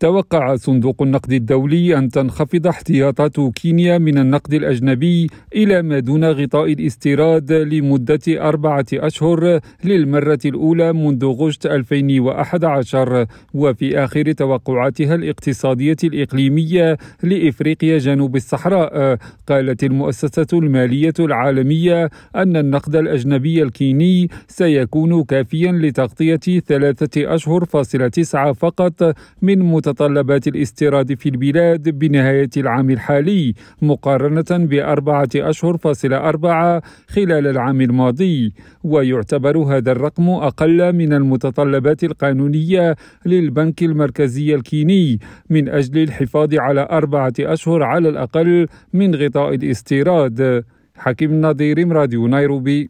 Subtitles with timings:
[0.00, 6.72] توقع صندوق النقد الدولي أن تنخفض احتياطات كينيا من النقد الأجنبي إلى ما دون غطاء
[6.72, 17.98] الاستيراد لمدة أربعة أشهر للمرة الأولى منذ غشت 2011 وفي آخر توقعاتها الاقتصادية الإقليمية لإفريقيا
[17.98, 19.18] جنوب الصحراء.
[19.48, 28.52] قالت المؤسسة المالية العالمية أن النقد الأجنبي الكيني سيكون كافيا لتغطية ثلاثة أشهر فاصلة تسعة
[28.52, 29.58] فقط من
[29.88, 38.52] متطلبات الاستيراد في البلاد بنهاية العام الحالي مقارنة بأربعة أشهر فاصل أربعة خلال العام الماضي.
[38.84, 42.96] ويعتبر هذا الرقم أقل من المتطلبات القانونية
[43.26, 45.18] للبنك المركزي الكيني
[45.50, 50.64] من أجل الحفاظ على أربعة أشهر على الأقل من غطاء الاستيراد.
[50.98, 52.84] حكيم النظير راديو نيروبي.